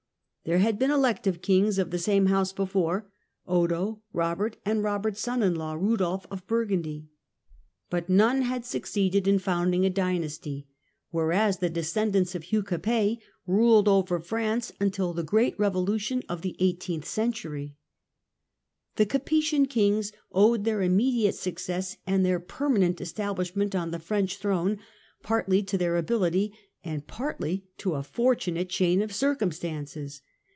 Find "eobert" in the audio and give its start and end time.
4.15-4.55